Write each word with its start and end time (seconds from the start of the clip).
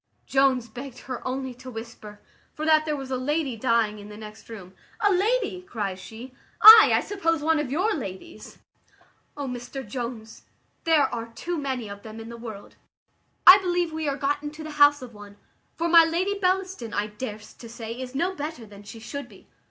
Jones 0.25 0.67
begged 0.67 0.97
her 1.01 1.21
only 1.27 1.53
to 1.53 1.69
whisper, 1.69 2.21
for 2.55 2.65
that 2.65 2.85
there 2.85 2.95
was 2.95 3.11
a 3.11 3.17
lady 3.17 3.55
dying 3.55 3.99
in 3.99 4.09
the 4.09 4.17
next 4.17 4.49
room. 4.49 4.73
"A 4.99 5.11
lady!" 5.13 5.61
cries 5.61 5.99
she; 5.99 6.33
"ay, 6.63 6.89
I 6.91 7.01
suppose 7.01 7.43
one 7.43 7.59
of 7.59 7.69
your 7.71 7.93
ladies. 7.93 8.57
O 9.37 9.45
Mr 9.47 9.87
Jones, 9.87 10.41
there 10.85 11.05
are 11.13 11.27
too 11.27 11.55
many 11.55 11.87
of 11.87 12.01
them 12.01 12.19
in 12.19 12.29
the 12.29 12.35
world; 12.37 12.77
I 13.45 13.59
believe 13.59 13.91
we 13.93 14.07
are 14.09 14.17
got 14.17 14.41
into 14.41 14.63
the 14.63 14.71
house 14.71 15.03
of 15.03 15.13
one, 15.13 15.37
for 15.75 15.87
my 15.87 16.03
Lady 16.03 16.33
Bellaston 16.39 16.95
I 16.95 17.05
darst 17.05 17.59
to 17.59 17.69
say 17.69 17.91
is 17.93 18.15
no 18.15 18.33
better 18.33 18.65
than 18.65 18.81
she 18.81 18.99
should 18.99 19.29
be." 19.29 19.47